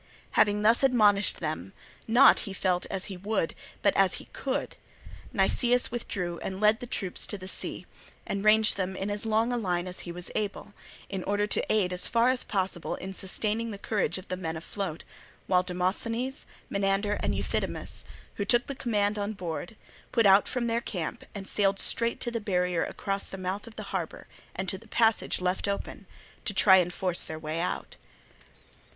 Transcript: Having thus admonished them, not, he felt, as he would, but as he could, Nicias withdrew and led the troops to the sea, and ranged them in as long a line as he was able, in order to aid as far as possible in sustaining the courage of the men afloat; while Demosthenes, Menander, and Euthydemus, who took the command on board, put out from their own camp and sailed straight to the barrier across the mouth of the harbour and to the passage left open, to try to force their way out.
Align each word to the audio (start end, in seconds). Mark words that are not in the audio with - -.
Having 0.31 0.63
thus 0.63 0.81
admonished 0.81 1.41
them, 1.41 1.73
not, 2.07 2.39
he 2.49 2.53
felt, 2.53 2.87
as 2.87 3.05
he 3.05 3.17
would, 3.17 3.53
but 3.83 3.95
as 3.95 4.15
he 4.15 4.25
could, 4.33 4.75
Nicias 5.31 5.91
withdrew 5.91 6.39
and 6.39 6.59
led 6.59 6.79
the 6.79 6.87
troops 6.87 7.27
to 7.27 7.37
the 7.37 7.47
sea, 7.47 7.85
and 8.25 8.43
ranged 8.43 8.77
them 8.77 8.95
in 8.95 9.11
as 9.11 9.27
long 9.27 9.53
a 9.53 9.57
line 9.57 9.85
as 9.85 9.99
he 9.99 10.11
was 10.11 10.31
able, 10.33 10.73
in 11.07 11.23
order 11.25 11.45
to 11.45 11.63
aid 11.71 11.93
as 11.93 12.07
far 12.07 12.29
as 12.29 12.43
possible 12.43 12.95
in 12.95 13.13
sustaining 13.13 13.69
the 13.69 13.77
courage 13.77 14.17
of 14.17 14.27
the 14.27 14.35
men 14.35 14.57
afloat; 14.57 15.03
while 15.45 15.61
Demosthenes, 15.61 16.47
Menander, 16.67 17.17
and 17.21 17.35
Euthydemus, 17.35 18.03
who 18.37 18.43
took 18.43 18.65
the 18.65 18.73
command 18.73 19.19
on 19.19 19.33
board, 19.33 19.75
put 20.11 20.25
out 20.25 20.47
from 20.47 20.65
their 20.65 20.77
own 20.77 20.81
camp 20.81 21.25
and 21.35 21.47
sailed 21.47 21.77
straight 21.77 22.19
to 22.21 22.31
the 22.31 22.41
barrier 22.41 22.83
across 22.83 23.27
the 23.27 23.37
mouth 23.37 23.67
of 23.67 23.75
the 23.75 23.83
harbour 23.93 24.25
and 24.55 24.67
to 24.67 24.79
the 24.79 24.87
passage 24.87 25.39
left 25.39 25.67
open, 25.67 26.07
to 26.43 26.55
try 26.55 26.83
to 26.83 26.89
force 26.89 27.23
their 27.23 27.37
way 27.37 27.59
out. 27.59 27.97